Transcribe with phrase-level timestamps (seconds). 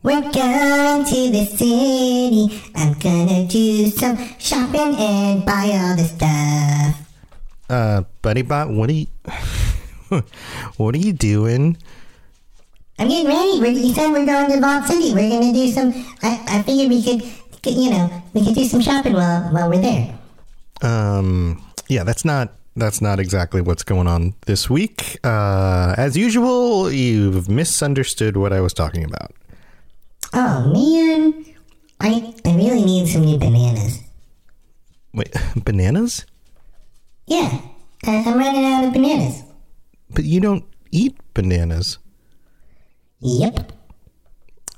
[0.00, 2.62] We're going to the city.
[2.76, 7.08] I'm gonna do some shopping and buy all the stuff.
[7.68, 9.06] Uh, BuddyBot, what are you,
[10.76, 11.76] what are you doing?
[13.00, 13.60] I'm getting ready.
[13.60, 15.12] We're, you said we're going to Vault City.
[15.14, 15.92] We're gonna do some.
[16.22, 17.22] I, I figured we could,
[17.62, 20.16] could, you know, we could do some shopping while while we're there.
[20.80, 25.18] Um, yeah, that's not that's not exactly what's going on this week.
[25.24, 29.32] Uh, as usual, you've misunderstood what I was talking about.
[30.32, 31.44] Oh man,
[32.00, 34.00] I I really need some new bananas.
[35.14, 35.34] Wait,
[35.64, 36.26] bananas?
[37.26, 37.60] Yeah,
[38.04, 39.42] I, I'm running out of bananas.
[40.10, 41.98] But you don't eat bananas.
[43.20, 43.72] Yep.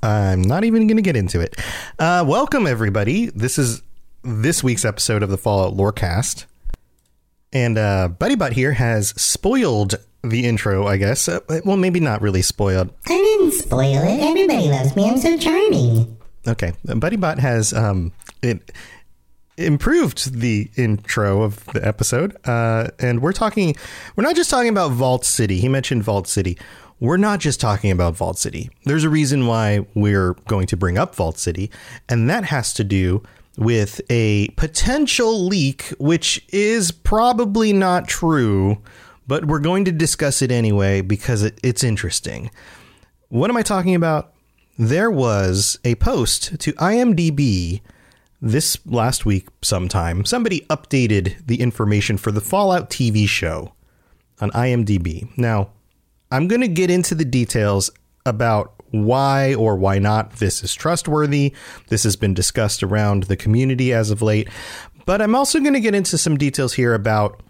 [0.03, 1.55] I'm not even going to get into it.
[1.99, 3.27] Uh, welcome, everybody.
[3.27, 3.83] This is
[4.23, 6.45] this week's episode of the Fallout Lorecast.
[7.53, 11.27] And uh, Buddy Bot here has spoiled the intro, I guess.
[11.27, 12.89] Uh, well, maybe not really spoiled.
[13.07, 14.21] I didn't spoil it.
[14.21, 15.09] Everybody loves me.
[15.09, 16.17] I'm so charming.
[16.47, 16.73] Okay.
[16.83, 18.11] Buddy Bot has um,
[18.41, 18.71] it
[19.57, 22.35] improved the intro of the episode.
[22.47, 23.75] Uh, and we're talking,
[24.15, 25.59] we're not just talking about Vault City.
[25.59, 26.57] He mentioned Vault City.
[26.99, 28.69] We're not just talking about Vault City.
[28.85, 31.71] There's a reason why we're going to bring up Vault City,
[32.07, 33.23] and that has to do
[33.57, 38.77] with a potential leak, which is probably not true,
[39.27, 42.51] but we're going to discuss it anyway because it, it's interesting.
[43.29, 44.33] What am I talking about?
[44.77, 47.81] There was a post to IMDb
[48.41, 50.25] this last week sometime.
[50.25, 53.73] Somebody updated the information for the Fallout TV show
[54.39, 55.29] on IMDb.
[55.37, 55.69] Now,
[56.31, 57.91] I'm going to get into the details
[58.25, 61.53] about why or why not this is trustworthy.
[61.87, 64.49] This has been discussed around the community as of late.
[65.05, 67.41] But I'm also going to get into some details here about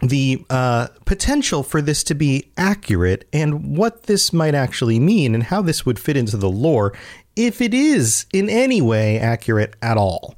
[0.00, 5.44] the uh, potential for this to be accurate and what this might actually mean and
[5.44, 6.92] how this would fit into the lore
[7.36, 10.34] if it is in any way accurate at all.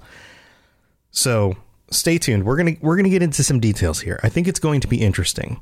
[1.10, 1.56] So
[1.90, 2.44] stay tuned.
[2.44, 4.20] We're gonna we're gonna get into some details here.
[4.22, 5.60] I think it's going to be interesting.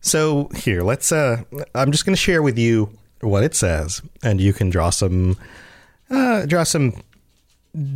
[0.00, 1.12] So here, let's.
[1.12, 1.44] Uh,
[1.74, 2.90] I'm just going to share with you
[3.20, 5.36] what it says, and you can draw some
[6.10, 6.94] uh, draw some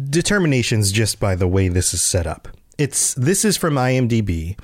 [0.08, 2.48] determinations just by the way this is set up.
[2.78, 4.58] It's this is from IMDb.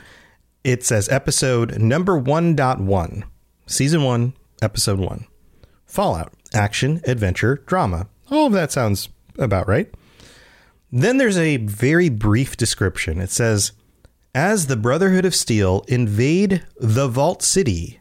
[0.65, 3.23] It says episode number 1.1,
[3.67, 5.27] season 1, episode 1.
[5.87, 8.07] Fallout, action, adventure, drama.
[8.31, 9.93] All of that sounds about right.
[10.91, 13.19] Then there's a very brief description.
[13.19, 13.73] It says
[14.35, 18.01] as the Brotherhood of Steel invade the Vault City,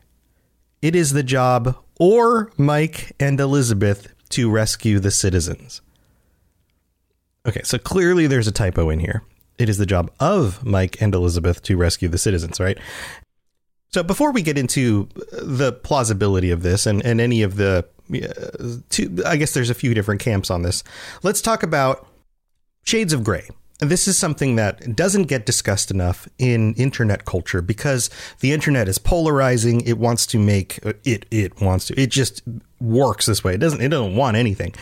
[0.81, 5.81] it is the job or Mike and Elizabeth to rescue the citizens.
[7.48, 9.24] Okay, so clearly there's a typo in here.
[9.62, 12.78] It is the job of Mike and Elizabeth to rescue the citizens, right?
[13.90, 18.78] So before we get into the plausibility of this and, and any of the uh,
[18.90, 20.84] two, I guess there's a few different camps on this.
[21.24, 22.08] Let's talk about
[22.84, 23.48] shades of gray.
[23.81, 28.10] And This is something that doesn't get discussed enough in internet culture because
[28.40, 29.81] the internet is polarizing.
[29.81, 31.25] It wants to make it.
[31.31, 32.00] It wants to.
[32.00, 32.44] It just
[32.80, 33.56] works this way.
[33.56, 33.81] It doesn't.
[33.81, 34.75] It doesn't want anything.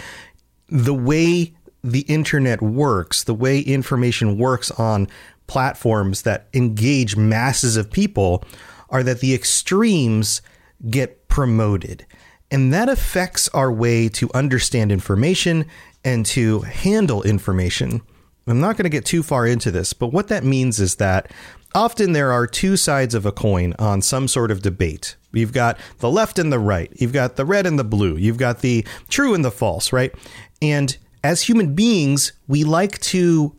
[0.68, 1.54] The way
[1.84, 5.08] the internet works, the way information works on
[5.48, 8.44] platforms that engage masses of people,
[8.90, 10.42] are that the extremes
[10.90, 12.06] get promoted.
[12.52, 15.66] And that affects our way to understand information
[16.04, 18.02] and to handle information.
[18.48, 21.31] I'm not going to get too far into this, but what that means is that
[21.76, 25.16] often there are two sides of a coin on some sort of debate.
[25.31, 26.92] You've got the left and the right.
[26.96, 28.16] You've got the red and the blue.
[28.16, 30.14] You've got the true and the false, right?
[30.62, 33.56] And as human beings, we like to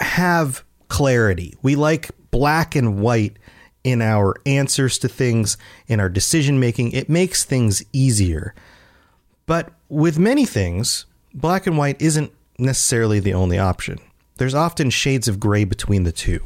[0.00, 1.54] have clarity.
[1.62, 3.36] We like black and white
[3.84, 5.56] in our answers to things,
[5.86, 6.92] in our decision making.
[6.92, 8.54] It makes things easier.
[9.46, 13.98] But with many things, black and white isn't necessarily the only option.
[14.36, 16.40] There's often shades of gray between the two.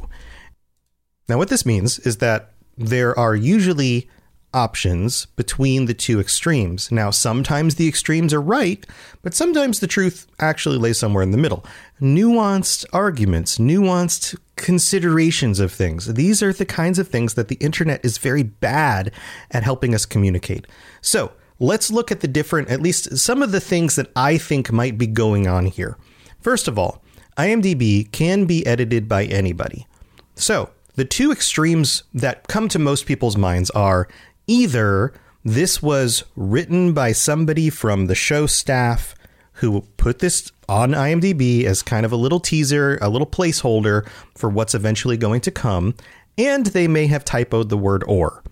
[1.27, 4.09] Now, what this means is that there are usually
[4.53, 6.91] options between the two extremes.
[6.91, 8.85] Now, sometimes the extremes are right,
[9.21, 11.65] but sometimes the truth actually lays somewhere in the middle.
[12.01, 16.13] Nuanced arguments, nuanced considerations of things.
[16.13, 19.11] These are the kinds of things that the internet is very bad
[19.51, 20.67] at helping us communicate.
[21.01, 24.71] So, let's look at the different, at least some of the things that I think
[24.71, 25.97] might be going on here.
[26.39, 27.03] First of all,
[27.37, 29.87] IMDb can be edited by anybody.
[30.35, 34.07] So, the two extremes that come to most people's minds are
[34.47, 35.13] either
[35.43, 39.15] this was written by somebody from the show staff
[39.53, 44.49] who put this on IMDb as kind of a little teaser, a little placeholder for
[44.49, 45.95] what's eventually going to come,
[46.37, 48.43] and they may have typoed the word or.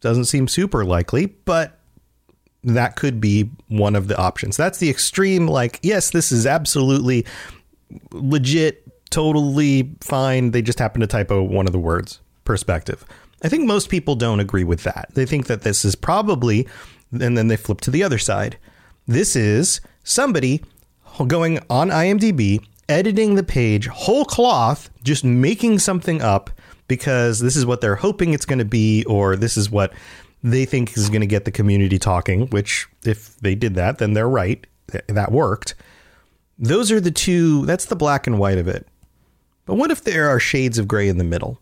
[0.00, 1.78] Doesn't seem super likely, but
[2.64, 4.56] that could be one of the options.
[4.56, 7.24] That's the extreme, like, yes, this is absolutely
[8.10, 10.50] legit, totally fine.
[10.50, 13.04] They just happen to typo one of the words perspective.
[13.42, 15.10] I think most people don't agree with that.
[15.14, 16.66] They think that this is probably,
[17.12, 18.56] and then they flip to the other side.
[19.06, 20.62] This is somebody
[21.26, 26.50] going on IMDb, editing the page whole cloth, just making something up
[26.88, 29.92] because this is what they're hoping it's going to be, or this is what
[30.42, 34.12] they think is going to get the community talking, which if they did that, then
[34.12, 34.66] they're right.
[35.08, 35.74] That worked.
[36.58, 38.86] Those are the two, that's the black and white of it.
[39.64, 41.58] But what if there are shades of gray in the middle?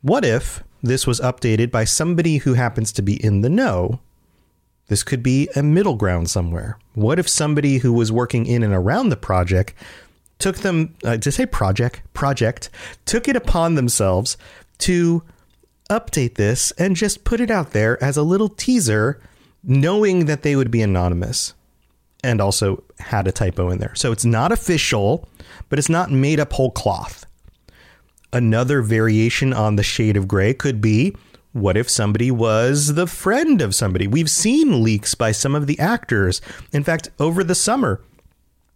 [0.00, 4.00] What if this was updated by somebody who happens to be in the know.
[4.88, 6.78] This could be a middle ground somewhere.
[6.94, 9.74] What if somebody who was working in and around the project
[10.38, 12.68] took them uh, to say project project
[13.06, 14.36] took it upon themselves
[14.78, 15.22] to
[15.90, 19.20] update this and just put it out there as a little teaser
[19.62, 21.54] knowing that they would be anonymous
[22.22, 23.94] and also had a typo in there.
[23.94, 25.28] So it's not official,
[25.68, 27.24] but it's not made up whole cloth.
[28.32, 31.14] Another variation on the shade of gray could be
[31.56, 34.06] what if somebody was the friend of somebody?
[34.06, 36.42] We've seen leaks by some of the actors.
[36.70, 38.02] In fact, over the summer,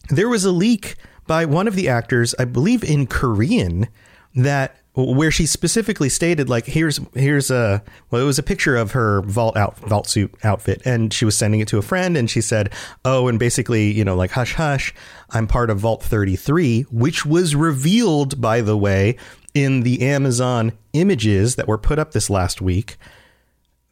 [0.09, 3.87] there was a leak by one of the actors, I believe in Korean,
[4.35, 8.91] that where she specifically stated like here's here's a well it was a picture of
[8.91, 12.29] her vault out vault suit outfit and she was sending it to a friend and
[12.29, 12.73] she said
[13.05, 14.93] oh and basically you know like hush hush
[15.31, 19.17] i'm part of vault 33 which was revealed by the way
[19.55, 22.97] in the Amazon images that were put up this last week,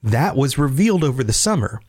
[0.02, 1.80] that was revealed over the summer.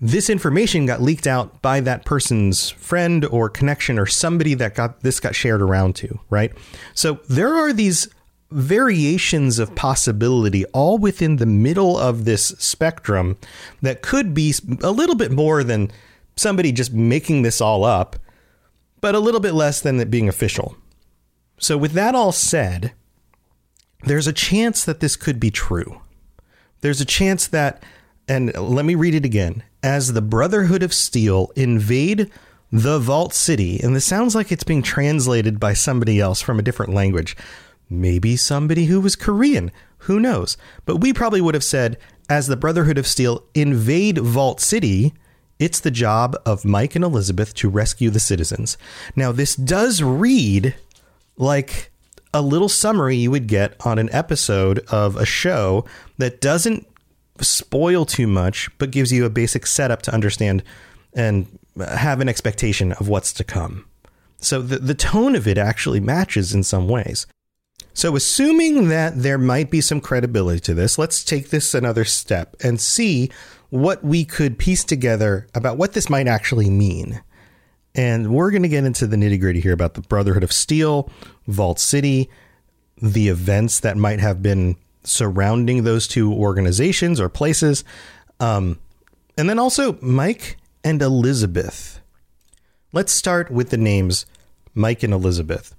[0.00, 5.00] This information got leaked out by that person's friend or connection or somebody that got
[5.02, 6.52] this got shared around to, right?
[6.94, 8.08] So there are these
[8.50, 13.38] variations of possibility all within the middle of this spectrum
[13.80, 15.90] that could be a little bit more than
[16.36, 18.16] somebody just making this all up,
[19.00, 20.76] but a little bit less than it being official.
[21.58, 22.92] So, with that all said,
[24.04, 26.00] there's a chance that this could be true.
[26.80, 27.82] There's a chance that,
[28.28, 32.30] and let me read it again as the Brotherhood of Steel invade
[32.70, 36.62] the Vault City, and this sounds like it's being translated by somebody else from a
[36.62, 37.36] different language.
[37.90, 39.70] Maybe somebody who was Korean.
[39.98, 40.56] Who knows?
[40.86, 45.12] But we probably would have said, as the Brotherhood of Steel invade Vault City,
[45.58, 48.78] it's the job of Mike and Elizabeth to rescue the citizens.
[49.14, 50.74] Now, this does read
[51.36, 51.91] like
[52.34, 55.84] a little summary you would get on an episode of a show
[56.18, 56.86] that doesn't
[57.40, 60.62] spoil too much, but gives you a basic setup to understand
[61.14, 63.86] and have an expectation of what's to come.
[64.38, 67.26] So the, the tone of it actually matches in some ways.
[67.94, 72.56] So, assuming that there might be some credibility to this, let's take this another step
[72.64, 73.30] and see
[73.68, 77.22] what we could piece together about what this might actually mean.
[77.94, 81.10] And we're going to get into the nitty gritty here about the Brotherhood of Steel,
[81.46, 82.30] Vault City,
[83.00, 87.84] the events that might have been surrounding those two organizations or places.
[88.40, 88.78] Um,
[89.36, 92.00] and then also Mike and Elizabeth.
[92.92, 94.26] Let's start with the names
[94.74, 95.74] Mike and Elizabeth.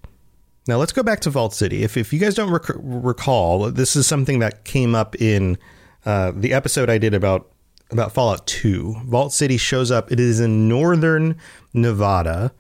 [0.68, 1.84] Now let's go back to Vault City.
[1.84, 5.58] If, if you guys don't rec- recall, this is something that came up in
[6.06, 7.53] uh, the episode I did about
[7.94, 9.02] about Fallout 2.
[9.06, 10.12] Vault City shows up.
[10.12, 11.38] It is in northern
[11.74, 12.54] Nevada.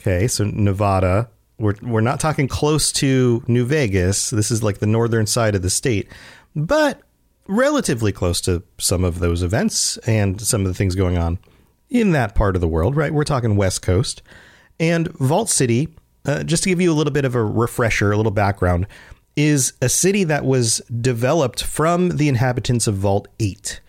[0.00, 1.30] Okay, so Nevada.
[1.58, 4.30] We're we're not talking close to New Vegas.
[4.30, 6.08] This is like the northern side of the state,
[6.56, 7.00] but
[7.46, 11.38] relatively close to some of those events and some of the things going on
[11.88, 12.96] in that part of the world.
[12.96, 14.22] Right, we're talking West Coast
[14.80, 15.88] and Vault City.
[16.24, 18.86] Uh, just to give you a little bit of a refresher, a little background,
[19.36, 23.80] is a city that was developed from the inhabitants of Vault 8.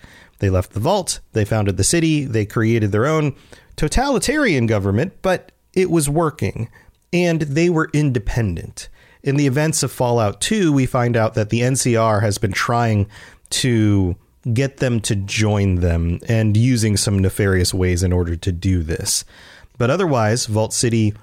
[0.44, 3.34] They left the vault, they founded the city, they created their own
[3.78, 6.68] totalitarian government, but it was working
[7.14, 8.90] and they were independent.
[9.24, 13.08] In the events of Fallout 2, we find out that the NCR has been trying
[13.52, 14.18] to
[14.52, 19.24] get them to join them and using some nefarious ways in order to do this.
[19.78, 21.14] But otherwise, Vault City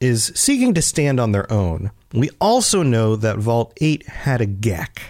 [0.00, 1.90] is seeking to stand on their own.
[2.14, 5.00] We also know that Vault 8 had a GECK.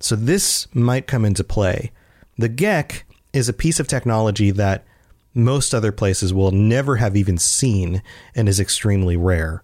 [0.00, 1.92] So this might come into play.
[2.40, 3.02] The GECK
[3.34, 4.86] is a piece of technology that
[5.34, 8.02] most other places will never have even seen
[8.34, 9.62] and is extremely rare.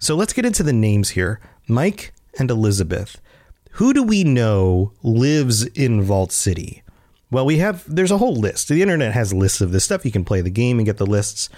[0.00, 3.20] So let's get into the names here Mike and Elizabeth.
[3.74, 6.82] Who do we know lives in Vault City?
[7.30, 8.66] Well, we have, there's a whole list.
[8.66, 10.04] The internet has lists of this stuff.
[10.04, 11.50] You can play the game and get the lists,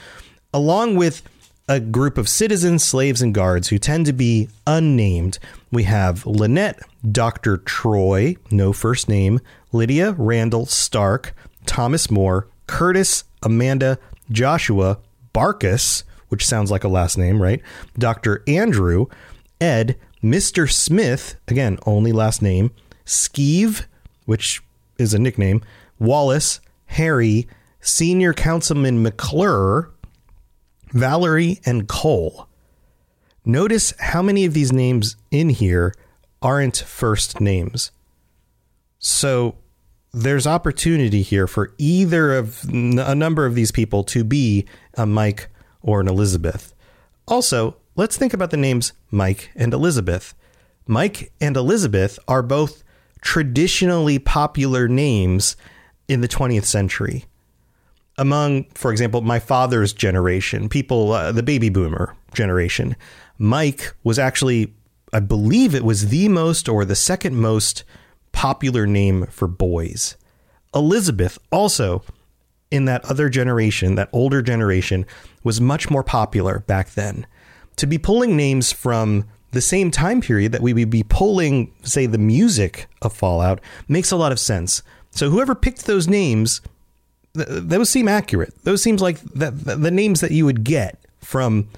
[0.52, 1.22] along with
[1.70, 5.38] a group of citizens, slaves, and guards who tend to be unnamed.
[5.72, 7.56] We have Lynette, Dr.
[7.56, 9.40] Troy, no first name,
[9.74, 11.34] Lydia, Randall, Stark,
[11.66, 13.98] Thomas Moore, Curtis, Amanda,
[14.30, 15.00] Joshua,
[15.34, 17.60] Barkus, which sounds like a last name, right?
[17.98, 18.42] Dr.
[18.46, 19.06] Andrew,
[19.60, 20.70] Ed, Mr.
[20.70, 22.70] Smith, again, only last name,
[23.04, 23.84] Skeeve,
[24.24, 24.62] which
[24.96, 25.60] is a nickname,
[25.98, 27.48] Wallace, Harry,
[27.80, 29.90] Senior Councilman McClure,
[30.92, 32.48] Valerie, and Cole.
[33.44, 35.92] Notice how many of these names in here
[36.40, 37.90] aren't first names.
[38.98, 39.56] So
[40.14, 45.48] there's opportunity here for either of a number of these people to be a Mike
[45.82, 46.72] or an Elizabeth.
[47.26, 50.34] Also, let's think about the names Mike and Elizabeth.
[50.86, 52.84] Mike and Elizabeth are both
[53.20, 55.56] traditionally popular names
[56.06, 57.24] in the 20th century.
[58.16, 62.94] Among, for example, my father's generation, people, uh, the baby boomer generation,
[63.38, 64.72] Mike was actually,
[65.12, 67.82] I believe it was the most or the second most
[68.34, 70.16] popular name for boys.
[70.74, 72.02] Elizabeth also
[72.70, 75.06] in that other generation, that older generation,
[75.44, 77.26] was much more popular back then.
[77.76, 82.06] To be pulling names from the same time period that we would be pulling, say,
[82.06, 84.82] the music of Fallout makes a lot of sense.
[85.12, 86.60] So whoever picked those names,
[87.34, 88.52] th- those seem accurate.
[88.64, 91.68] Those seems like the, the names that you would get from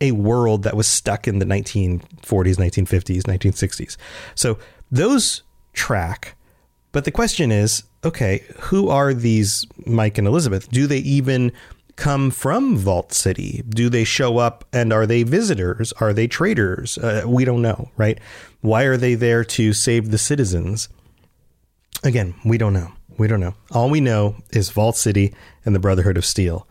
[0.00, 3.96] a world that was stuck in the 1940s, 1950s, 1960s.
[4.34, 4.58] So
[4.90, 5.42] those
[5.78, 6.36] track.
[6.92, 10.70] But the question is okay, who are these Mike and Elizabeth?
[10.70, 11.52] Do they even
[11.96, 13.62] come from Vault City?
[13.68, 15.92] Do they show up and are they visitors?
[15.94, 16.96] Are they traders?
[16.98, 18.18] Uh, we don't know, right?
[18.60, 20.88] Why are they there to save the citizens?
[22.04, 22.92] Again, we don't know.
[23.18, 23.54] We don't know.
[23.72, 26.68] All we know is Vault City and the Brotherhood of Steel.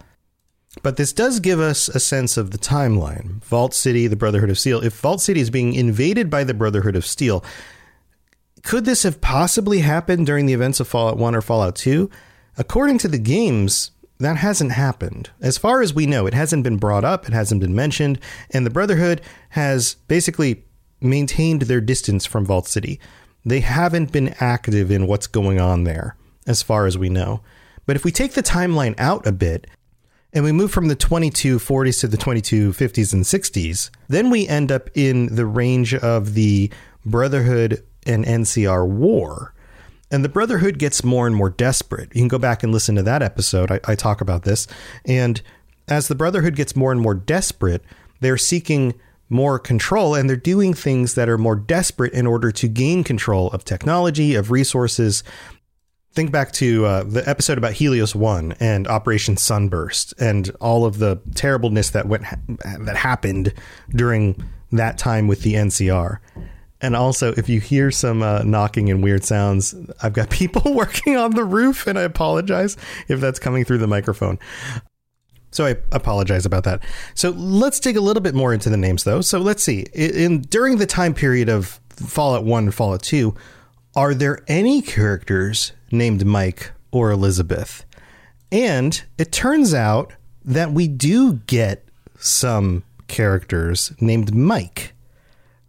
[0.81, 3.43] But this does give us a sense of the timeline.
[3.43, 4.81] Vault City, the Brotherhood of Steel.
[4.81, 7.43] If Vault City is being invaded by the Brotherhood of Steel,
[8.67, 12.09] could this have possibly happened during the events of Fallout 1 or Fallout 2?
[12.57, 15.29] According to the games, that hasn't happened.
[15.39, 18.19] As far as we know, it hasn't been brought up, it hasn't been mentioned,
[18.51, 19.21] and the Brotherhood
[19.51, 20.65] has basically
[20.99, 22.99] maintained their distance from Vault City.
[23.45, 27.39] They haven't been active in what's going on there, as far as we know.
[27.85, 29.67] But if we take the timeline out a bit,
[30.33, 34.89] and we move from the 2240s to the 2250s and 60s, then we end up
[34.93, 36.69] in the range of the
[37.05, 39.53] Brotherhood and NCR war.
[40.09, 42.09] And the Brotherhood gets more and more desperate.
[42.15, 43.71] You can go back and listen to that episode.
[43.71, 44.67] I, I talk about this.
[45.05, 45.41] And
[45.87, 47.83] as the Brotherhood gets more and more desperate,
[48.21, 48.93] they're seeking
[49.29, 53.49] more control and they're doing things that are more desperate in order to gain control
[53.51, 55.23] of technology, of resources.
[56.13, 60.99] Think back to uh, the episode about Helios 1 and Operation Sunburst and all of
[60.99, 62.23] the terribleness that went
[62.79, 63.53] that happened
[63.91, 66.19] during that time with the NCR.
[66.81, 71.17] And also, if you hear some uh, knocking and weird sounds, I've got people working
[71.17, 74.39] on the roof, and I apologize if that's coming through the microphone.
[75.51, 76.83] So I apologize about that.
[77.15, 79.21] So let's dig a little bit more into the names, though.
[79.21, 79.85] So let's see.
[79.93, 83.33] In, in during the time period of Fallout One and Fallout Two,
[83.95, 87.85] are there any characters named Mike or Elizabeth?
[88.51, 90.13] And it turns out
[90.45, 91.83] that we do get
[92.19, 94.93] some characters named Mike.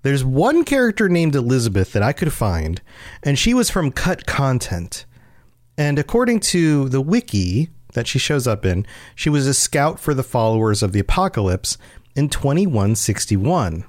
[0.03, 2.81] There's one character named Elizabeth that I could find,
[3.23, 5.05] and she was from Cut Content.
[5.77, 10.15] And according to the wiki that she shows up in, she was a scout for
[10.15, 11.79] the followers of the apocalypse
[12.15, 13.85] in 2161.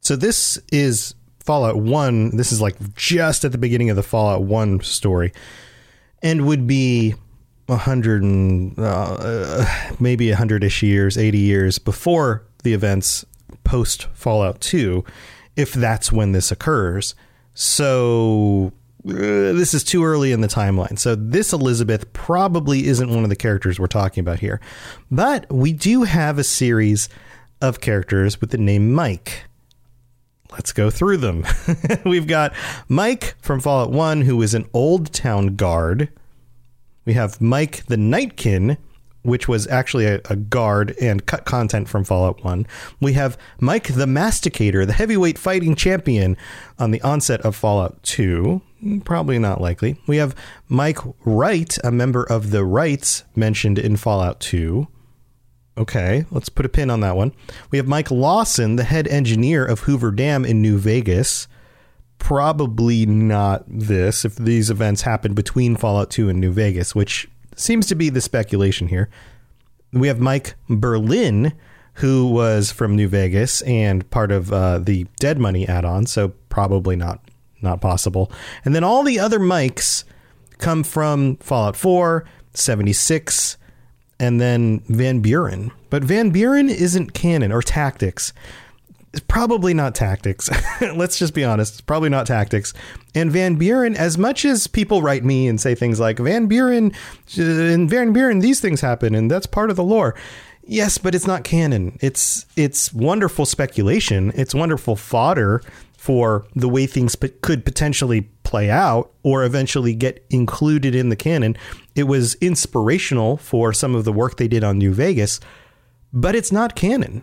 [0.00, 2.36] So this is Fallout 1.
[2.36, 5.32] This is like just at the beginning of the Fallout 1 story
[6.22, 7.14] and would be
[7.66, 9.64] 100 and uh,
[10.00, 13.24] maybe 100ish years, 80 years before the events
[13.74, 15.04] post Fallout 2
[15.56, 17.16] if that's when this occurs.
[17.54, 18.72] So
[19.04, 20.96] uh, this is too early in the timeline.
[20.96, 24.60] So this Elizabeth probably isn't one of the characters we're talking about here.
[25.10, 27.08] But we do have a series
[27.60, 29.42] of characters with the name Mike.
[30.52, 31.44] Let's go through them.
[32.04, 32.54] We've got
[32.88, 36.10] Mike from Fallout 1 who is an old town guard.
[37.04, 38.76] We have Mike the Nightkin
[39.24, 42.66] which was actually a, a, guard and cut content from Fallout 1.
[43.00, 46.36] We have Mike the Masticator, the heavyweight fighting champion
[46.78, 48.60] on the onset of Fallout 2.
[49.04, 49.96] Probably not likely.
[50.06, 50.36] We have
[50.68, 54.86] Mike Wright, a member of the Wrights mentioned in Fallout 2.
[55.78, 57.32] Okay, let's put a pin on that one.
[57.70, 61.48] We have Mike Lawson, the head engineer of Hoover Dam in New Vegas.
[62.18, 67.86] Probably not this if these events happened between Fallout 2 and New Vegas, which seems
[67.86, 69.08] to be the speculation here.
[69.92, 71.52] We have Mike Berlin,
[71.94, 76.96] who was from New Vegas and part of uh, the Dead Money add-on, so probably
[76.96, 77.20] not
[77.62, 78.30] not possible.
[78.64, 80.04] And then all the other Mikes
[80.58, 83.56] come from Fallout 4, 76,
[84.20, 85.72] and then Van Buren.
[85.90, 88.32] But Van Buren isn't canon or tactics.
[89.14, 90.50] It's probably not tactics.
[90.80, 91.74] Let's just be honest.
[91.74, 92.74] It's probably not tactics.
[93.14, 96.92] And Van Buren, as much as people write me and say things like Van Buren,
[97.36, 100.16] and Van Buren, these things happen, and that's part of the lore.
[100.64, 101.96] Yes, but it's not canon.
[102.00, 104.32] It's it's wonderful speculation.
[104.34, 105.62] It's wonderful fodder
[105.96, 111.14] for the way things p- could potentially play out or eventually get included in the
[111.14, 111.56] canon.
[111.94, 115.38] It was inspirational for some of the work they did on New Vegas,
[116.12, 117.22] but it's not canon.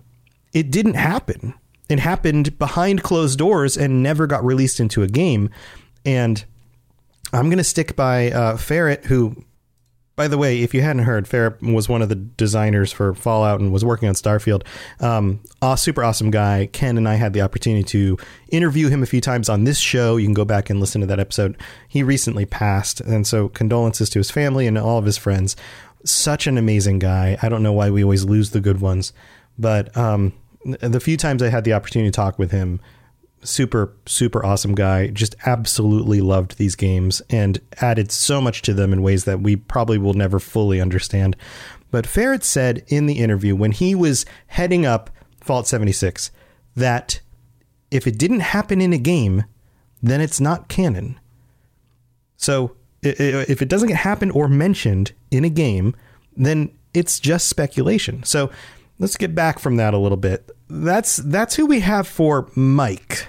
[0.54, 1.54] It didn't happen.
[1.92, 5.50] It happened behind closed doors and never got released into a game.
[6.06, 6.44] And
[7.34, 9.44] I'm going to stick by uh, Ferret, who,
[10.16, 13.60] by the way, if you hadn't heard, Ferret was one of the designers for Fallout
[13.60, 14.64] and was working on Starfield.
[15.02, 16.70] Um, a super awesome guy.
[16.72, 20.16] Ken and I had the opportunity to interview him a few times on this show.
[20.16, 21.58] You can go back and listen to that episode.
[21.90, 25.58] He recently passed, and so condolences to his family and all of his friends.
[26.06, 27.38] Such an amazing guy.
[27.42, 29.12] I don't know why we always lose the good ones,
[29.60, 30.32] but um,
[30.65, 32.80] the few times I had the opportunity to talk with him,
[33.43, 38.93] super super awesome guy just absolutely loved these games and added so much to them
[38.93, 41.36] in ways that we probably will never fully understand.
[41.89, 45.10] But ferret said in the interview when he was heading up
[45.41, 46.32] Fallout 76
[46.76, 47.19] that
[47.89, 49.45] if it didn't happen in a game
[50.04, 51.19] then it's not canon.
[52.38, 55.95] So if it doesn't get happened or mentioned in a game
[56.38, 58.24] then it's just speculation.
[58.24, 58.52] So
[59.02, 60.50] let's get back from that a little bit.
[60.70, 63.28] That's that's who we have for Mike.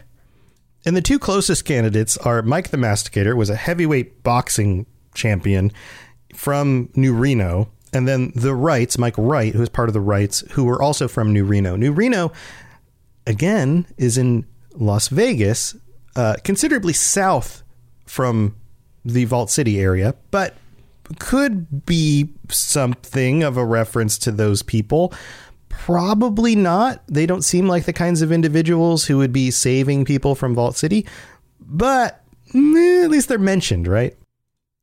[0.85, 5.72] And the two closest candidates are Mike the Masticator was a heavyweight boxing champion
[6.35, 10.40] from New Reno, and then the Wrights, Mike Wright, who is part of the Wrights,
[10.52, 11.76] who were also from New Reno.
[11.76, 12.32] New Reno,
[13.26, 15.76] again, is in Las Vegas,
[16.16, 17.62] uh, considerably south
[18.06, 18.56] from
[19.04, 20.56] the Vault City area, but
[21.18, 25.12] could be something of a reference to those people.
[25.72, 27.02] Probably not.
[27.08, 30.76] They don't seem like the kinds of individuals who would be saving people from Vault
[30.76, 31.04] City,
[31.61, 32.22] but
[32.54, 34.16] eh, at least they're mentioned, right?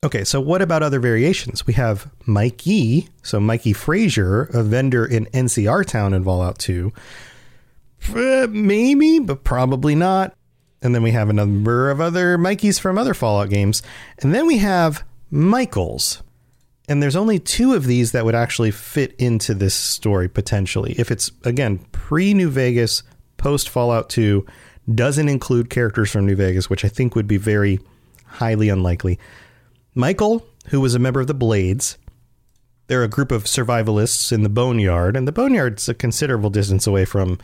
[0.03, 1.67] Okay, so what about other variations?
[1.67, 6.91] We have Mikey, so Mikey Frazier, a vendor in NCR Town in Fallout 2.
[8.15, 10.33] Uh, maybe, but probably not.
[10.81, 13.83] And then we have a number of other Mikeys from other Fallout games.
[14.19, 16.23] And then we have Michaels.
[16.89, 20.95] And there's only two of these that would actually fit into this story potentially.
[20.97, 23.03] If it's, again, pre New Vegas,
[23.37, 24.43] post Fallout 2,
[24.95, 27.79] doesn't include characters from New Vegas, which I think would be very
[28.25, 29.19] highly unlikely.
[29.93, 31.97] Michael, who was a member of the Blades,
[32.87, 37.05] They're a group of survivalists in the Boneyard, and the Boneyard's a considerable distance away
[37.05, 37.37] from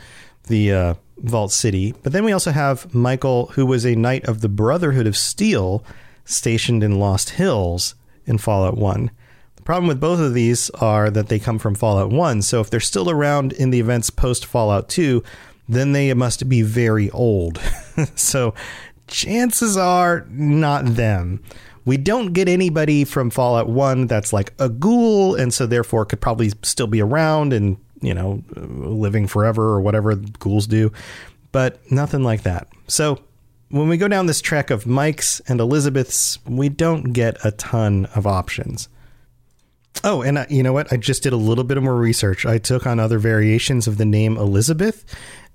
[0.47, 1.93] the uh, Vault City.
[2.01, 5.85] But then we also have Michael, who was a knight of the Brotherhood of Steel,
[6.23, 7.93] stationed in Lost Hills
[8.25, 9.11] in Fallout 1.
[9.65, 12.79] Problem with both of these are that they come from Fallout 1, so if they're
[12.79, 15.23] still around in the events post Fallout 2,
[15.67, 17.59] then they must be very old.
[18.15, 18.53] so
[19.07, 21.43] chances are not them.
[21.83, 26.21] We don't get anybody from Fallout 1 that's like a ghoul, and so therefore could
[26.21, 30.91] probably still be around and, you know, living forever or whatever ghouls do,
[31.51, 32.67] but nothing like that.
[32.87, 33.19] So
[33.69, 38.05] when we go down this track of Mike's and Elizabeth's, we don't get a ton
[38.13, 38.89] of options.
[40.03, 40.91] Oh, and I, you know what?
[40.91, 42.45] I just did a little bit of more research.
[42.45, 45.05] I took on other variations of the name Elizabeth,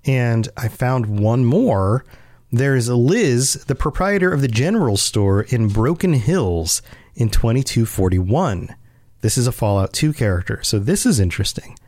[0.04, 2.04] and I found one more.
[2.50, 6.82] There's Liz, the proprietor of the general store in Broken Hills
[7.14, 8.74] in 2241.
[9.20, 11.78] This is a Fallout 2 character, so this is interesting.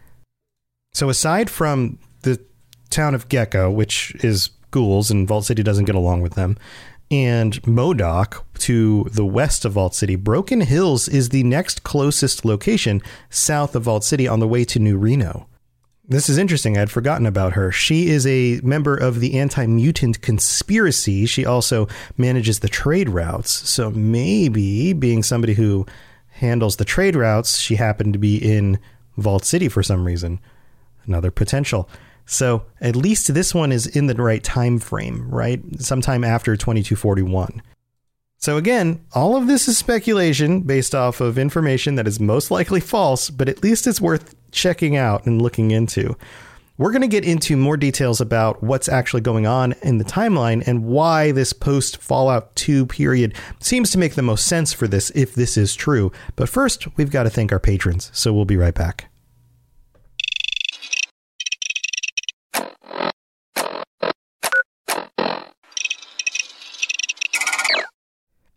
[0.92, 2.38] So, aside from the
[2.90, 6.56] town of Gecko, which is ghouls and Vault City doesn't get along with them,
[7.12, 13.02] and Modoc to the west of Vault City, Broken Hills is the next closest location
[13.28, 15.46] south of Vault City on the way to New Reno.
[16.08, 16.78] This is interesting.
[16.78, 17.70] I'd forgotten about her.
[17.70, 21.26] She is a member of the anti mutant conspiracy.
[21.26, 23.50] She also manages the trade routes.
[23.68, 25.86] So maybe, being somebody who
[26.28, 28.78] handles the trade routes, she happened to be in
[29.18, 30.40] Vault City for some reason.
[31.04, 31.90] Another potential.
[32.26, 35.60] So at least this one is in the right time frame, right?
[35.78, 37.62] Sometime after 2241.
[38.38, 42.80] So again, all of this is speculation based off of information that is most likely
[42.80, 46.16] false, but at least it's worth checking out and looking into.
[46.78, 50.66] We're going to get into more details about what's actually going on in the timeline
[50.66, 55.10] and why this post Fallout 2 period seems to make the most sense for this
[55.10, 56.10] if this is true.
[56.34, 59.11] But first, we've got to thank our patrons, so we'll be right back.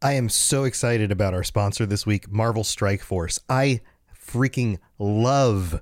[0.05, 3.39] I am so excited about our sponsor this week, Marvel Strike Force.
[3.49, 3.81] I
[4.15, 5.81] freaking love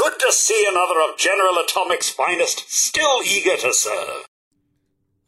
[0.00, 4.24] Good to see another of General Atomic's finest, still eager to serve.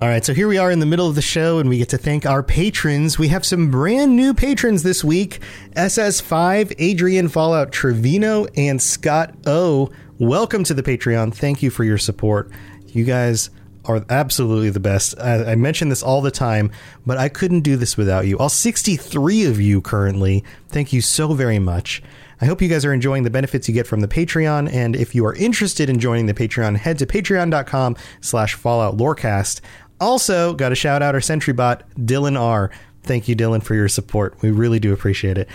[0.01, 1.91] All right, so here we are in the middle of the show, and we get
[1.91, 3.19] to thank our patrons.
[3.19, 5.41] We have some brand new patrons this week
[5.77, 9.91] SS5, Adrian Fallout Trevino, and Scott O.
[10.19, 11.35] Welcome to the Patreon.
[11.35, 12.51] Thank you for your support.
[12.87, 13.51] You guys
[13.85, 15.15] are absolutely the best.
[15.21, 16.71] I, I mention this all the time,
[17.05, 18.39] but I couldn't do this without you.
[18.39, 20.43] All 63 of you currently.
[20.69, 22.03] Thank you so very much.
[22.43, 24.71] I hope you guys are enjoying the benefits you get from the Patreon.
[24.73, 29.61] And if you are interested in joining the Patreon, head to patreon.com slash Fallout Lorecast.
[30.01, 32.73] Also, got to shout out our Sentry bot, Dylan R.
[33.05, 34.35] Thank you, Dylan, for your support.
[34.43, 35.49] We really do appreciate it.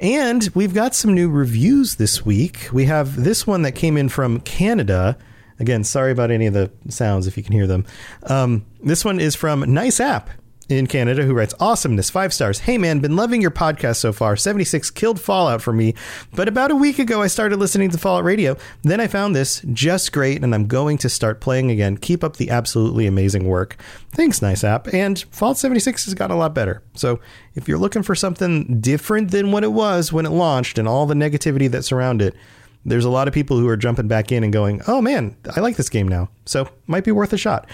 [0.00, 2.68] And we've got some new reviews this week.
[2.72, 5.16] We have this one that came in from Canada.
[5.60, 7.86] Again, sorry about any of the sounds if you can hear them.
[8.24, 10.28] Um, this one is from Nice App
[10.76, 12.60] in Canada who writes awesomeness five stars.
[12.60, 14.36] Hey man, been loving your podcast so far.
[14.36, 15.94] 76 killed Fallout for me,
[16.32, 18.56] but about a week ago I started listening to Fallout Radio.
[18.82, 21.96] Then I found this just great and I'm going to start playing again.
[21.96, 23.76] Keep up the absolutely amazing work.
[24.10, 24.92] Thanks, nice app.
[24.92, 26.82] And Fallout 76 has gotten a lot better.
[26.94, 27.20] So
[27.54, 31.06] if you're looking for something different than what it was when it launched and all
[31.06, 32.36] the negativity that surrounded it,
[32.84, 35.60] there's a lot of people who are jumping back in and going, "Oh man, I
[35.60, 37.68] like this game now." So might be worth a shot.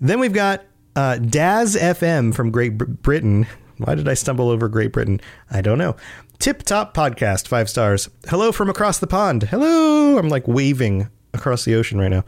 [0.00, 0.64] Then we've got
[0.96, 3.46] uh, Daz FM from Great Britain.
[3.78, 5.20] Why did I stumble over Great Britain?
[5.50, 5.96] I don't know.
[6.38, 8.08] Tip Top Podcast, five stars.
[8.28, 9.44] Hello from across the pond.
[9.44, 10.18] Hello.
[10.18, 12.24] I'm like waving across the ocean right now.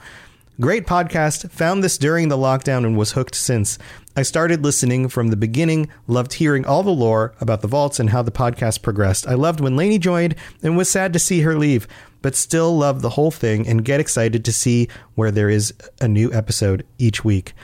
[0.61, 1.51] Great podcast.
[1.51, 3.79] Found this during the lockdown and was hooked since.
[4.15, 8.11] I started listening from the beginning, loved hearing all the lore about the vaults and
[8.11, 9.27] how the podcast progressed.
[9.27, 11.89] I loved when Lainey joined and was sad to see her leave,
[12.21, 15.73] but still love the whole thing and get excited to see where there is
[16.03, 17.55] a new episode each week.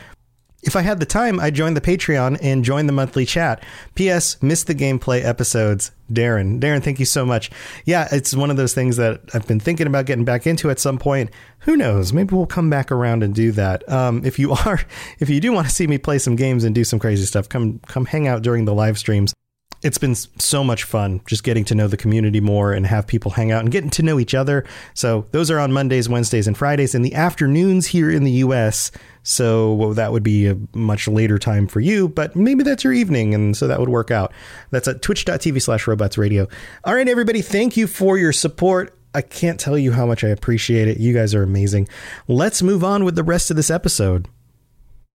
[0.62, 3.62] If I had the time, I'd join the Patreon and join the monthly chat.
[3.94, 4.42] P.S.
[4.42, 5.92] Missed the gameplay episodes.
[6.12, 6.58] Darren.
[6.58, 7.50] Darren, thank you so much.
[7.84, 10.80] Yeah, it's one of those things that I've been thinking about getting back into at
[10.80, 11.30] some point.
[11.60, 12.12] Who knows?
[12.12, 13.88] Maybe we'll come back around and do that.
[13.88, 14.80] Um, if you are,
[15.20, 17.48] if you do want to see me play some games and do some crazy stuff,
[17.48, 19.34] come come hang out during the live streams
[19.82, 23.30] it's been so much fun just getting to know the community more and have people
[23.30, 24.64] hang out and getting to know each other.
[24.94, 28.90] So those are on Mondays, Wednesdays, and Fridays in the afternoons here in the US.
[29.22, 33.34] So that would be a much later time for you, but maybe that's your evening,
[33.34, 34.32] and so that would work out.
[34.70, 36.48] That's at twitch.tv slash robots radio.
[36.84, 38.94] All right, everybody, thank you for your support.
[39.14, 40.98] I can't tell you how much I appreciate it.
[40.98, 41.88] You guys are amazing.
[42.26, 44.28] Let's move on with the rest of this episode.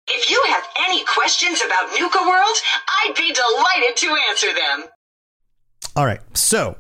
[0.07, 2.56] If you have any questions about Nuka World,
[2.88, 4.84] I'd be delighted to answer them.
[5.96, 6.76] All right, so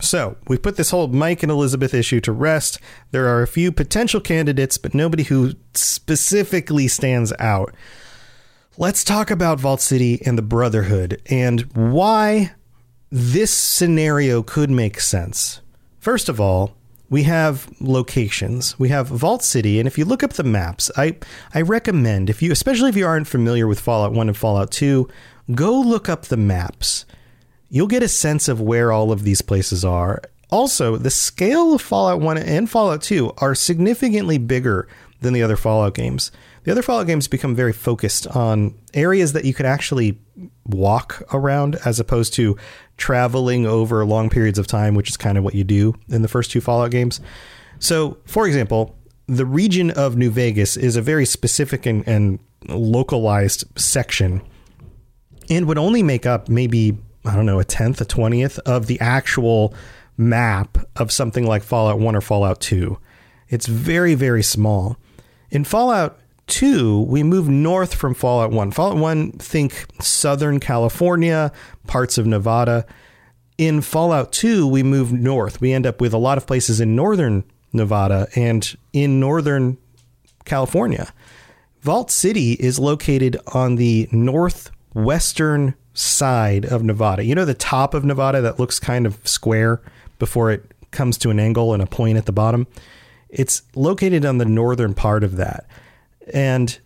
[0.00, 2.78] so we put this whole Mike and Elizabeth issue to rest.
[3.12, 7.74] There are a few potential candidates, but nobody who specifically stands out.
[8.76, 12.52] Let's talk about Vault City and the Brotherhood and why
[13.10, 15.62] this scenario could make sense.
[15.98, 16.75] First of all,
[17.08, 18.78] we have locations.
[18.78, 21.16] We have Vault City, and if you look up the maps, I
[21.54, 25.08] I recommend if you, especially if you aren't familiar with Fallout One and Fallout Two,
[25.54, 27.04] go look up the maps.
[27.68, 30.22] You'll get a sense of where all of these places are.
[30.50, 34.88] Also, the scale of Fallout One and Fallout Two are significantly bigger
[35.20, 36.30] than the other Fallout games.
[36.66, 40.18] The other Fallout games become very focused on areas that you could actually
[40.64, 42.56] walk around as opposed to
[42.96, 46.28] traveling over long periods of time, which is kind of what you do in the
[46.28, 47.20] first two Fallout games.
[47.78, 48.96] So, for example,
[49.28, 54.42] the region of New Vegas is a very specific and, and localized section
[55.48, 58.98] and would only make up maybe, I don't know, a tenth, a twentieth of the
[58.98, 59.72] actual
[60.16, 62.98] map of something like Fallout 1 or Fallout 2.
[63.50, 64.96] It's very, very small.
[65.48, 68.70] In Fallout 2, we move north from Fallout 1.
[68.70, 71.52] Fallout 1, think Southern California,
[71.86, 72.86] parts of Nevada.
[73.58, 75.60] In Fallout 2, we move north.
[75.60, 79.78] We end up with a lot of places in northern Nevada and in northern
[80.44, 81.12] California.
[81.80, 87.24] Vault City is located on the northwestern side of Nevada.
[87.24, 89.80] You know, the top of Nevada that looks kind of square
[90.18, 92.66] before it comes to an angle and a point at the bottom?
[93.28, 95.66] It's located on the northern part of that.
[96.32, 96.78] And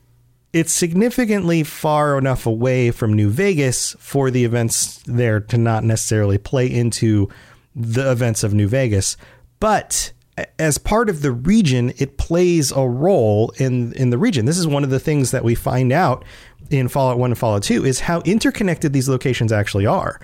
[0.52, 6.38] it's significantly far enough away from New Vegas for the events there to not necessarily
[6.38, 7.28] play into
[7.74, 9.16] the events of New Vegas.
[9.60, 10.12] But
[10.58, 14.46] as part of the region, it plays a role in in the region.
[14.46, 16.24] This is one of the things that we find out
[16.70, 20.20] in Fallout 1 and Fallout 2 is how interconnected these locations actually are.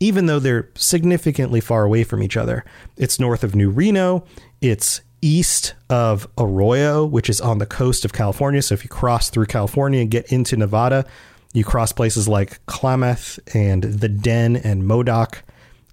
[0.00, 2.64] Even though they're significantly far away from each other.
[2.96, 4.24] It's north of New Reno,
[4.60, 8.62] it's east of Arroyo, which is on the coast of California.
[8.62, 11.04] So if you cross through California and get into Nevada,
[11.52, 15.42] you cross places like Klamath and the Den and Modoc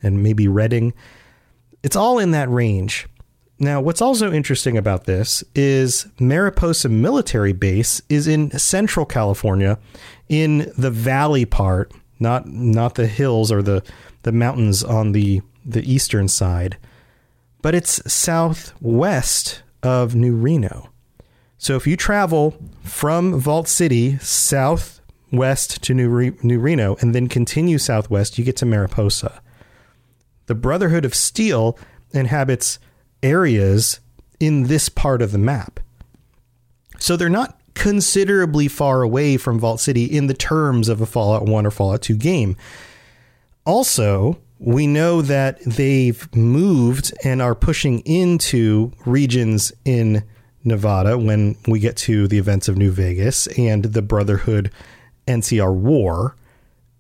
[0.04, 0.94] and maybe Redding.
[1.84, 3.08] It's all in that range.
[3.58, 9.80] Now, what's also interesting about this is Mariposa Military Base is in Central California,
[10.28, 13.82] in the valley part, not not the hills or the
[14.24, 16.78] the mountains on the the eastern side,
[17.65, 20.91] but it's southwest of New Reno.
[21.58, 27.28] So if you travel from Vault City southwest to New, Re- New Reno and then
[27.28, 29.41] continue southwest, you get to Mariposa.
[30.45, 31.75] The Brotherhood of Steel
[32.12, 32.78] inhabits
[33.23, 33.99] areas
[34.39, 35.80] in this part of the map.
[36.99, 41.45] So they're not considerably far away from Vault City in the terms of a Fallout
[41.47, 42.58] 1 or Fallout 2 game.
[43.65, 50.24] Also, we know that they've moved and are pushing into regions in
[50.63, 54.72] Nevada when we get to the events of New Vegas and the Brotherhood
[55.28, 56.36] NCR war.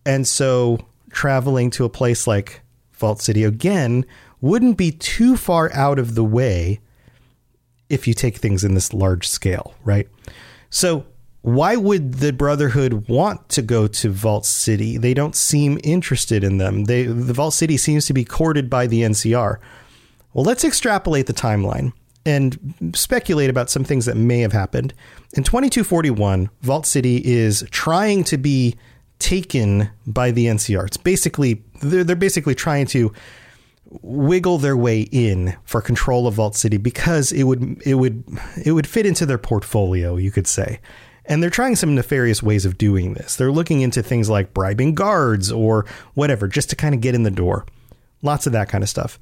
[0.05, 2.61] And so traveling to a place like
[2.93, 4.05] Vault City again
[4.41, 6.79] wouldn't be too far out of the way
[7.89, 10.07] if you take things in this large scale, right?
[10.69, 11.05] So,
[11.45, 14.97] why would the Brotherhood want to go to Vault City?
[14.97, 16.85] They don't seem interested in them.
[16.85, 19.59] They, the Vault City seems to be courted by the NCR.
[20.33, 21.93] Well, let's extrapolate the timeline
[22.25, 24.95] and speculate about some things that may have happened.
[25.33, 28.75] In 2241, Vault City is trying to be
[29.19, 30.87] taken by the NCR.
[30.87, 33.13] It's basically they're, they're basically trying to
[34.01, 38.23] wiggle their way in for control of Vault City because it would it would
[38.65, 40.79] it would fit into their portfolio, you could say.
[41.27, 43.35] And they're trying some nefarious ways of doing this.
[43.35, 47.23] They're looking into things like bribing guards or whatever just to kind of get in
[47.23, 47.65] the door.
[48.21, 49.19] Lots of that kind of stuff.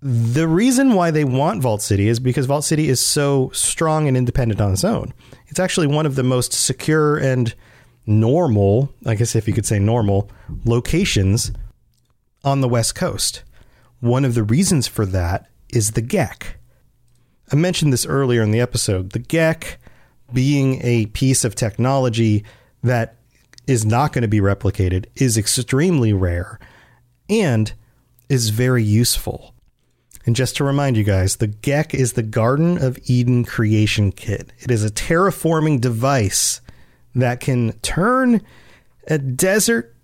[0.00, 4.16] The reason why they want Vault City is because Vault City is so strong and
[4.16, 5.14] independent on its own.
[5.46, 7.54] It's actually one of the most secure and
[8.04, 10.28] normal, I guess if you could say normal,
[10.64, 11.52] locations
[12.42, 13.44] on the West Coast.
[14.00, 16.54] One of the reasons for that is the GECK.
[17.52, 19.10] I mentioned this earlier in the episode.
[19.10, 19.76] The GECK
[20.32, 22.44] being a piece of technology
[22.82, 23.16] that
[23.66, 26.58] is not going to be replicated is extremely rare
[27.28, 27.72] and
[28.28, 29.54] is very useful.
[30.24, 34.52] And just to remind you guys, the GECK is the Garden of Eden Creation Kit.
[34.58, 36.60] It is a terraforming device
[37.14, 38.40] that can turn
[39.08, 39.94] a desert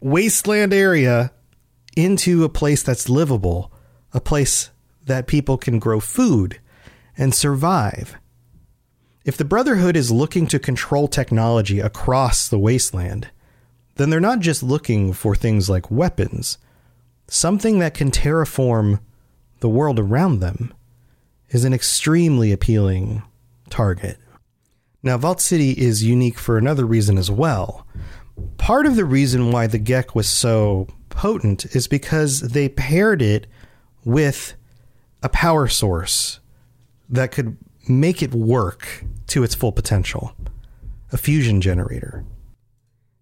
[0.00, 1.32] wasteland area
[1.96, 3.72] into a place that's livable,
[4.12, 4.70] a place
[5.06, 6.60] that people can grow food
[7.16, 8.16] and survive.
[9.24, 13.28] If the Brotherhood is looking to control technology across the wasteland,
[13.94, 16.58] then they're not just looking for things like weapons.
[17.28, 19.00] Something that can terraform
[19.60, 20.74] the world around them
[21.50, 23.22] is an extremely appealing
[23.70, 24.18] target.
[25.04, 27.86] Now, Vault City is unique for another reason as well.
[28.56, 33.46] Part of the reason why the GECK was so potent is because they paired it
[34.04, 34.54] with
[35.22, 36.40] a power source
[37.08, 37.56] that could
[37.88, 40.34] make it work to its full potential
[41.12, 42.24] a fusion generator.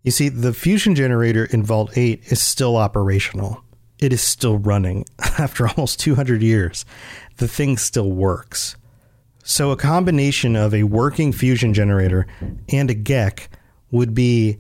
[0.03, 3.65] You see, the fusion generator in Vault 8 is still operational.
[3.99, 6.85] It is still running after almost 200 years.
[7.37, 8.77] The thing still works.
[9.43, 12.27] So, a combination of a working fusion generator
[12.69, 13.49] and a GECK
[13.91, 14.59] would be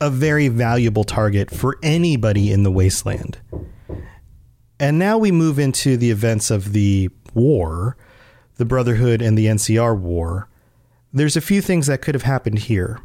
[0.00, 3.38] a very valuable target for anybody in the wasteland.
[4.78, 7.96] And now we move into the events of the war,
[8.60, 10.46] the Brotherhood and the NCR war.
[11.14, 13.00] There's a few things that could have happened here.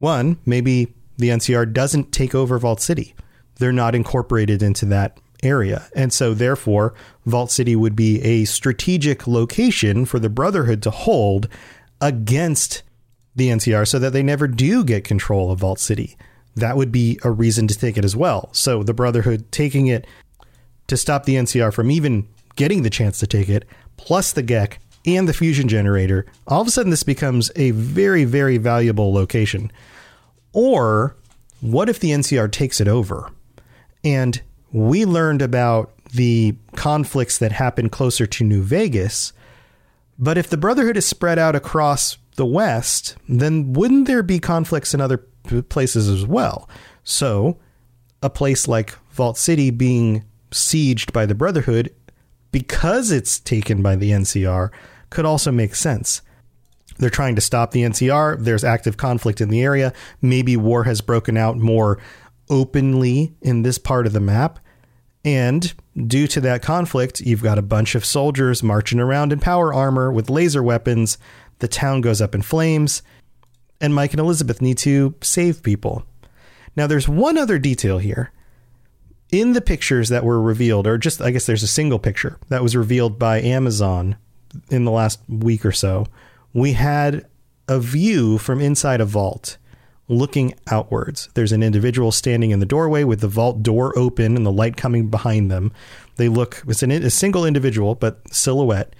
[0.00, 3.14] One, maybe the NCR doesn't take over Vault City.
[3.60, 5.86] They're not incorporated into that area.
[5.94, 6.92] And so, therefore,
[7.24, 11.48] Vault City would be a strategic location for the Brotherhood to hold
[12.00, 12.82] against
[13.36, 16.16] the NCR so that they never do get control of Vault City.
[16.56, 18.48] That would be a reason to take it as well.
[18.50, 20.04] So, the Brotherhood taking it
[20.88, 23.64] to stop the NCR from even getting the chance to take it,
[23.96, 28.24] plus the GECK and the fusion generator, all of a sudden this becomes a very,
[28.24, 29.70] very valuable location.
[30.52, 31.16] Or
[31.60, 33.30] what if the NCR takes it over?
[34.02, 34.40] And
[34.72, 39.32] we learned about the conflicts that happen closer to New Vegas.
[40.18, 44.94] But if the Brotherhood is spread out across the West, then wouldn't there be conflicts
[44.94, 45.18] in other
[45.68, 46.68] places as well?
[47.02, 47.58] So,
[48.22, 51.92] a place like Vault City being sieged by the Brotherhood
[52.54, 54.70] because it's taken by the NCR
[55.10, 56.22] could also make sense.
[56.98, 58.38] They're trying to stop the NCR.
[58.38, 59.92] There's active conflict in the area.
[60.22, 61.98] Maybe war has broken out more
[62.48, 64.60] openly in this part of the map.
[65.24, 65.74] And
[66.06, 70.12] due to that conflict, you've got a bunch of soldiers marching around in power armor
[70.12, 71.18] with laser weapons.
[71.58, 73.02] The town goes up in flames,
[73.80, 76.06] and Mike and Elizabeth need to save people.
[76.76, 78.30] Now, there's one other detail here.
[79.34, 82.62] In the pictures that were revealed, or just I guess there's a single picture that
[82.62, 84.14] was revealed by Amazon
[84.70, 86.06] in the last week or so,
[86.52, 87.26] we had
[87.66, 89.56] a view from inside a vault
[90.06, 91.30] looking outwards.
[91.34, 94.76] There's an individual standing in the doorway with the vault door open and the light
[94.76, 95.72] coming behind them.
[96.14, 98.94] They look, it's an, a single individual, but silhouette.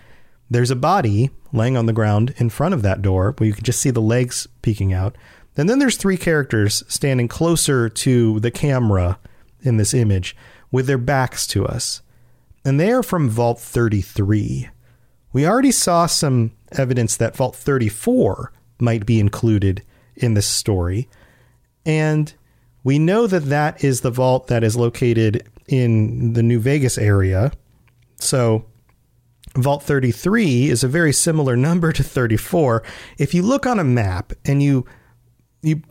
[0.50, 3.62] There's a body laying on the ground in front of that door where you can
[3.62, 5.14] just see the legs peeking out.
[5.56, 9.20] And then there's three characters standing closer to the camera
[9.64, 10.36] in this image
[10.70, 12.02] with their backs to us.
[12.64, 14.68] And they are from Vault 33.
[15.32, 19.82] We already saw some evidence that Vault 34 might be included
[20.16, 21.08] in this story.
[21.84, 22.32] And
[22.82, 27.52] we know that that is the vault that is located in the New Vegas area.
[28.16, 28.66] So
[29.56, 32.82] Vault 33 is a very similar number to 34.
[33.18, 34.84] If you look on a map and you
[35.64, 35.82] you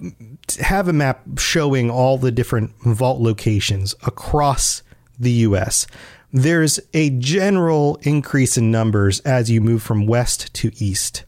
[0.60, 4.84] have a map showing all the different vault locations across
[5.20, 5.88] the US,
[6.32, 11.26] there's a general increase in numbers as you move from west to east.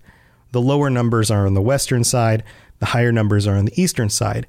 [0.51, 2.43] The lower numbers are on the western side,
[2.79, 4.47] the higher numbers are on the eastern side.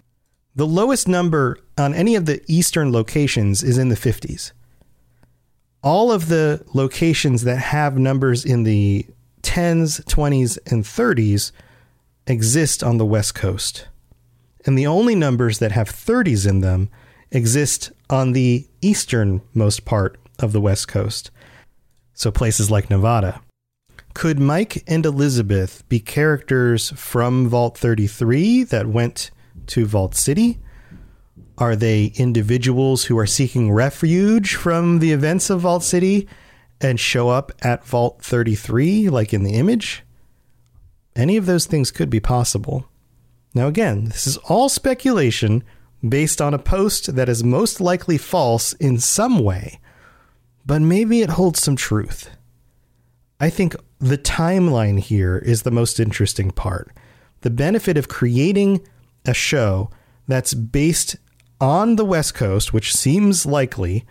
[0.54, 4.52] The lowest number on any of the eastern locations is in the 50s.
[5.82, 9.06] all of the locations that have numbers in the
[9.42, 11.52] 10s, 20s, and 30s
[12.26, 13.88] exist on the West Coast.
[14.64, 16.88] And the only numbers that have 30s in them
[17.30, 21.30] exist on the easternmost part of the West Coast.
[22.14, 23.40] So places like Nevada.
[24.14, 29.30] Could Mike and Elizabeth be characters from Vault 33 that went
[29.66, 30.58] to Vault City?
[31.58, 36.28] Are they individuals who are seeking refuge from the events of Vault City
[36.80, 40.02] and show up at Vault 33, like in the image?
[41.16, 42.86] Any of those things could be possible.
[43.54, 45.64] Now, again, this is all speculation
[46.06, 49.80] based on a post that is most likely false in some way,
[50.66, 52.30] but maybe it holds some truth.
[53.40, 56.92] I think the timeline here is the most interesting part.
[57.40, 58.86] The benefit of creating
[59.24, 59.90] a show
[60.28, 61.16] that's based
[61.60, 64.04] on the West Coast, which seems likely,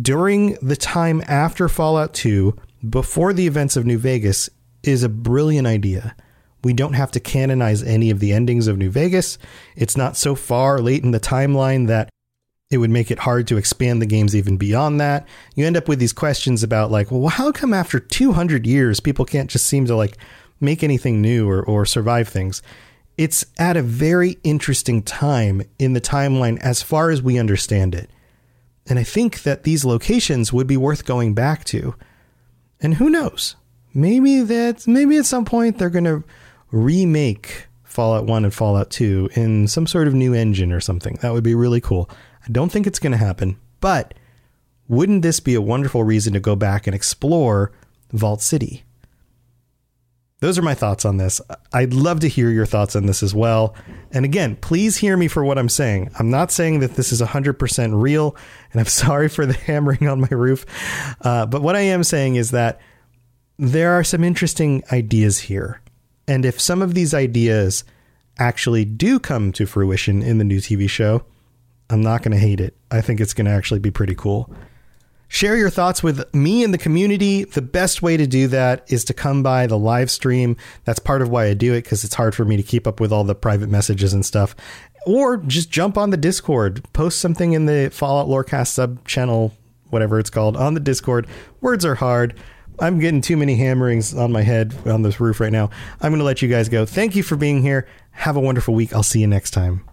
[0.00, 2.56] during the time after Fallout 2,
[2.88, 4.48] before the events of New Vegas,
[4.82, 6.14] is a brilliant idea.
[6.64, 9.38] We don't have to canonize any of the endings of New Vegas.
[9.74, 12.08] It's not so far late in the timeline that
[12.70, 15.28] it would make it hard to expand the games even beyond that.
[15.54, 19.24] You end up with these questions about like, well, how come after 200 years people
[19.24, 20.16] can't just seem to like
[20.60, 22.62] make anything new or, or survive things?
[23.18, 28.08] It's at a very interesting time in the timeline as far as we understand it.
[28.86, 31.94] And I think that these locations would be worth going back to.
[32.80, 33.54] And who knows?
[33.94, 36.24] Maybe that maybe at some point they're to
[36.70, 41.18] remake Fallout 1 and Fallout 2 in some sort of new engine or something.
[41.20, 42.08] That would be really cool.
[42.46, 44.14] I don't think it's going to happen, but
[44.88, 47.70] wouldn't this be a wonderful reason to go back and explore
[48.10, 48.84] Vault City?
[50.40, 51.40] Those are my thoughts on this.
[51.72, 53.76] I'd love to hear your thoughts on this as well.
[54.10, 56.10] And again, please hear me for what I'm saying.
[56.18, 58.34] I'm not saying that this is 100% real,
[58.72, 60.66] and I'm sorry for the hammering on my roof.
[61.20, 62.80] Uh, but what I am saying is that
[63.62, 65.80] there are some interesting ideas here.
[66.26, 67.84] And if some of these ideas
[68.36, 71.24] actually do come to fruition in the new TV show,
[71.88, 72.76] I'm not going to hate it.
[72.90, 74.52] I think it's going to actually be pretty cool.
[75.28, 77.44] Share your thoughts with me and the community.
[77.44, 80.56] The best way to do that is to come by the live stream.
[80.82, 82.98] That's part of why I do it because it's hard for me to keep up
[82.98, 84.56] with all the private messages and stuff.
[85.06, 89.54] Or just jump on the Discord, post something in the Fallout Lorecast sub channel,
[89.90, 91.28] whatever it's called, on the Discord.
[91.60, 92.34] Words are hard.
[92.78, 95.70] I'm getting too many hammerings on my head on this roof right now.
[96.00, 96.84] I'm going to let you guys go.
[96.86, 97.86] Thank you for being here.
[98.12, 98.92] Have a wonderful week.
[98.94, 99.84] I'll see you next time.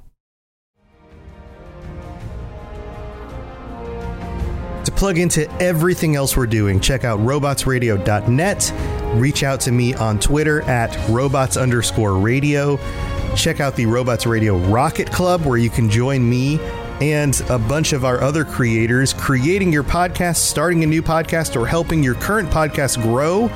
[4.86, 8.73] To plug into everything else we're doing, check out robotsradio.net.
[9.19, 12.77] Reach out to me on Twitter at robots underscore radio.
[13.36, 16.57] Check out the Robots Radio Rocket Club, where you can join me
[17.02, 21.66] and a bunch of our other creators creating your podcast, starting a new podcast, or
[21.66, 23.47] helping your current podcast grow.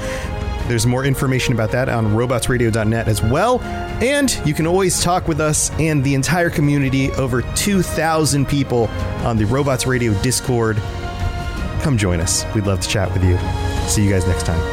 [0.68, 3.60] There's more information about that on robotsradio.net as well.
[3.62, 8.88] And you can always talk with us and the entire community, over 2,000 people
[9.26, 10.78] on the Robots Radio Discord.
[11.82, 12.46] Come join us.
[12.56, 13.38] We'd love to chat with you.
[13.89, 14.72] See you guys next time.